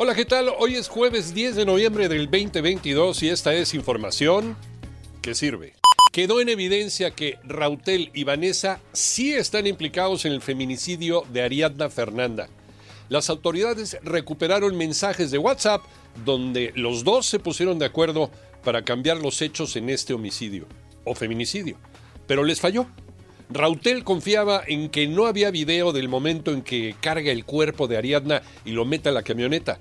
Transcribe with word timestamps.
Hola, 0.00 0.14
¿qué 0.14 0.24
tal? 0.24 0.48
Hoy 0.58 0.76
es 0.76 0.88
jueves 0.88 1.34
10 1.34 1.56
de 1.56 1.66
noviembre 1.66 2.08
del 2.08 2.30
2022 2.30 3.22
y 3.24 3.28
esta 3.28 3.52
es 3.52 3.74
información 3.74 4.56
que 5.20 5.34
sirve. 5.34 5.74
Quedó 6.12 6.40
en 6.40 6.48
evidencia 6.48 7.10
que 7.10 7.38
Rautel 7.44 8.10
y 8.14 8.24
Vanessa 8.24 8.80
sí 8.92 9.34
están 9.34 9.66
implicados 9.66 10.24
en 10.24 10.32
el 10.32 10.40
feminicidio 10.40 11.24
de 11.30 11.42
Ariadna 11.42 11.90
Fernanda 11.90 12.48
las 13.08 13.30
autoridades 13.30 13.96
recuperaron 14.02 14.76
mensajes 14.76 15.30
de 15.30 15.38
WhatsApp 15.38 15.82
donde 16.24 16.72
los 16.74 17.04
dos 17.04 17.26
se 17.26 17.38
pusieron 17.38 17.78
de 17.78 17.86
acuerdo 17.86 18.30
para 18.64 18.82
cambiar 18.82 19.18
los 19.18 19.40
hechos 19.40 19.76
en 19.76 19.88
este 19.88 20.12
homicidio 20.12 20.66
o 21.04 21.14
feminicidio, 21.14 21.76
pero 22.26 22.44
les 22.44 22.60
falló. 22.60 22.86
Rautel 23.50 24.04
confiaba 24.04 24.62
en 24.66 24.90
que 24.90 25.06
no 25.06 25.24
había 25.24 25.50
video 25.50 25.92
del 25.92 26.08
momento 26.08 26.52
en 26.52 26.60
que 26.60 26.94
carga 27.00 27.32
el 27.32 27.46
cuerpo 27.46 27.88
de 27.88 27.96
Ariadna 27.96 28.42
y 28.66 28.72
lo 28.72 28.84
mete 28.84 29.08
a 29.08 29.12
la 29.12 29.22
camioneta. 29.22 29.78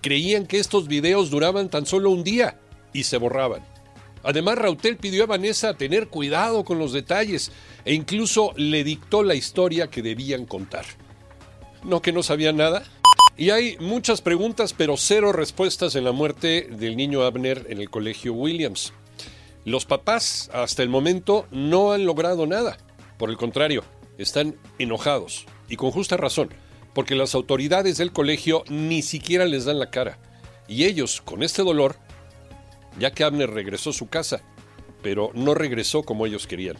Creían 0.00 0.46
que 0.46 0.58
estos 0.58 0.88
videos 0.88 1.30
duraban 1.30 1.68
tan 1.68 1.86
solo 1.86 2.10
un 2.10 2.24
día 2.24 2.58
y 2.92 3.04
se 3.04 3.16
borraban. 3.16 3.64
Además, 4.22 4.58
Rautel 4.58 4.96
pidió 4.96 5.24
a 5.24 5.26
Vanessa 5.26 5.74
tener 5.74 6.08
cuidado 6.08 6.64
con 6.64 6.78
los 6.78 6.92
detalles 6.92 7.52
e 7.84 7.94
incluso 7.94 8.52
le 8.56 8.84
dictó 8.84 9.22
la 9.22 9.34
historia 9.34 9.88
que 9.88 10.02
debían 10.02 10.44
contar. 10.44 10.84
¿No 11.84 12.02
que 12.02 12.12
no 12.12 12.22
sabía 12.22 12.52
nada? 12.52 12.82
Y 13.36 13.50
hay 13.50 13.76
muchas 13.78 14.20
preguntas, 14.20 14.74
pero 14.76 14.96
cero 14.96 15.32
respuestas 15.32 15.94
en 15.94 16.04
la 16.04 16.12
muerte 16.12 16.68
del 16.70 16.96
niño 16.96 17.22
Abner 17.22 17.66
en 17.68 17.80
el 17.80 17.88
colegio 17.88 18.32
Williams. 18.32 18.92
Los 19.64 19.84
papás, 19.84 20.50
hasta 20.52 20.82
el 20.82 20.88
momento, 20.88 21.46
no 21.52 21.92
han 21.92 22.04
logrado 22.04 22.46
nada. 22.46 22.78
Por 23.16 23.30
el 23.30 23.36
contrario, 23.36 23.84
están 24.18 24.56
enojados, 24.78 25.46
y 25.68 25.76
con 25.76 25.92
justa 25.92 26.16
razón, 26.16 26.50
porque 26.94 27.14
las 27.14 27.34
autoridades 27.34 27.98
del 27.98 28.12
colegio 28.12 28.64
ni 28.68 29.02
siquiera 29.02 29.44
les 29.44 29.64
dan 29.64 29.78
la 29.78 29.90
cara. 29.90 30.18
Y 30.66 30.84
ellos, 30.84 31.20
con 31.20 31.42
este 31.42 31.62
dolor, 31.62 31.96
ya 32.98 33.12
que 33.12 33.24
Abner 33.24 33.50
regresó 33.50 33.90
a 33.90 33.94
su 33.94 34.08
casa, 34.08 34.40
pero 35.02 35.30
no 35.34 35.54
regresó 35.54 36.02
como 36.02 36.26
ellos 36.26 36.46
querían. 36.46 36.76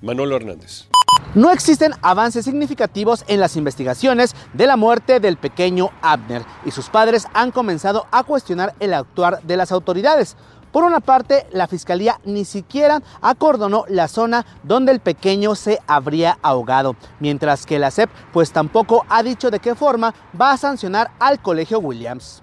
Manolo 0.00 0.36
Hernández. 0.36 0.86
No 1.34 1.50
existen 1.50 1.92
avances 2.02 2.44
significativos 2.44 3.24
en 3.28 3.40
las 3.40 3.56
investigaciones 3.56 4.34
de 4.54 4.66
la 4.66 4.76
muerte 4.76 5.20
del 5.20 5.36
pequeño 5.36 5.90
Abner 6.00 6.42
y 6.64 6.70
sus 6.70 6.88
padres 6.88 7.26
han 7.34 7.50
comenzado 7.50 8.06
a 8.10 8.22
cuestionar 8.22 8.74
el 8.80 8.94
actuar 8.94 9.42
de 9.42 9.56
las 9.56 9.72
autoridades. 9.72 10.36
Por 10.72 10.84
una 10.84 11.00
parte, 11.00 11.46
la 11.52 11.66
fiscalía 11.66 12.20
ni 12.24 12.44
siquiera 12.44 13.02
acordonó 13.20 13.84
la 13.88 14.08
zona 14.08 14.44
donde 14.62 14.92
el 14.92 15.00
pequeño 15.00 15.54
se 15.54 15.78
habría 15.86 16.38
ahogado, 16.42 16.96
mientras 17.20 17.66
que 17.66 17.78
la 17.78 17.90
SEP 17.90 18.10
pues 18.32 18.52
tampoco 18.52 19.04
ha 19.08 19.22
dicho 19.22 19.50
de 19.50 19.60
qué 19.60 19.74
forma 19.74 20.14
va 20.40 20.52
a 20.52 20.58
sancionar 20.58 21.10
al 21.18 21.40
colegio 21.40 21.78
Williams. 21.78 22.42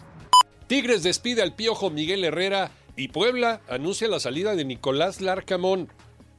Tigres 0.67 1.03
despide 1.03 1.43
al 1.43 1.53
piojo 1.53 1.91
Miguel 1.91 2.23
Herrera 2.23 2.71
y 2.95 3.09
Puebla 3.09 3.61
anuncia 3.69 4.07
la 4.07 4.19
salida 4.19 4.55
de 4.55 4.65
Nicolás 4.65 5.21
Larcamón. 5.21 5.89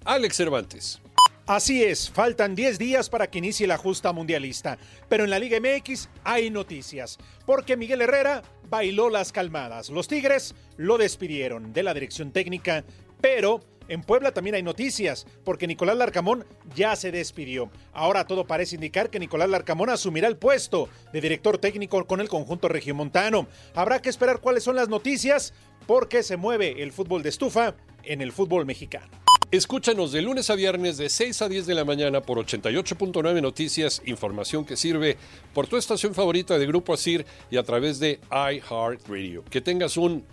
Alex 0.04 0.36
Cervantes. 0.36 1.00
Así 1.46 1.84
es, 1.84 2.10
faltan 2.10 2.56
10 2.56 2.76
días 2.76 3.08
para 3.08 3.28
que 3.28 3.38
inicie 3.38 3.68
la 3.68 3.76
justa 3.76 4.12
mundialista, 4.12 4.78
pero 5.08 5.22
en 5.22 5.30
la 5.30 5.38
Liga 5.38 5.60
MX 5.60 6.08
hay 6.24 6.50
noticias, 6.50 7.18
porque 7.44 7.76
Miguel 7.76 8.02
Herrera 8.02 8.42
bailó 8.68 9.10
las 9.10 9.30
calmadas. 9.30 9.90
Los 9.90 10.08
Tigres 10.08 10.56
lo 10.76 10.98
despidieron 10.98 11.72
de 11.72 11.84
la 11.84 11.94
dirección 11.94 12.32
técnica, 12.32 12.84
pero 13.20 13.60
en 13.86 14.02
Puebla 14.02 14.32
también 14.32 14.56
hay 14.56 14.64
noticias, 14.64 15.24
porque 15.44 15.68
Nicolás 15.68 15.96
Larcamón 15.96 16.44
ya 16.74 16.96
se 16.96 17.12
despidió. 17.12 17.70
Ahora 17.92 18.26
todo 18.26 18.48
parece 18.48 18.74
indicar 18.74 19.08
que 19.08 19.20
Nicolás 19.20 19.48
Larcamón 19.48 19.90
asumirá 19.90 20.26
el 20.26 20.36
puesto 20.36 20.88
de 21.12 21.20
director 21.20 21.58
técnico 21.58 22.04
con 22.08 22.20
el 22.20 22.28
conjunto 22.28 22.66
regiomontano. 22.66 23.46
Habrá 23.72 24.02
que 24.02 24.08
esperar 24.08 24.40
cuáles 24.40 24.64
son 24.64 24.74
las 24.74 24.88
noticias, 24.88 25.54
porque 25.86 26.24
se 26.24 26.36
mueve 26.36 26.82
el 26.82 26.90
fútbol 26.90 27.22
de 27.22 27.28
estufa 27.28 27.76
en 28.02 28.20
el 28.20 28.32
fútbol 28.32 28.66
mexicano. 28.66 29.25
Escúchanos 29.52 30.10
de 30.10 30.22
lunes 30.22 30.50
a 30.50 30.56
viernes 30.56 30.96
de 30.96 31.08
6 31.08 31.42
a 31.42 31.48
10 31.48 31.66
de 31.66 31.74
la 31.76 31.84
mañana 31.84 32.20
por 32.20 32.36
88.9 32.38 33.40
Noticias, 33.40 34.02
información 34.04 34.64
que 34.64 34.76
sirve 34.76 35.16
por 35.54 35.68
tu 35.68 35.76
estación 35.76 36.14
favorita 36.14 36.58
de 36.58 36.66
Grupo 36.66 36.92
Asir 36.92 37.24
y 37.48 37.56
a 37.56 37.62
través 37.62 38.00
de 38.00 38.18
iHeartRadio. 38.32 39.44
Que 39.44 39.60
tengas 39.60 39.96
un 39.96 40.24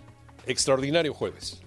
extraordinario 0.46 1.14
jueves. 1.14 1.63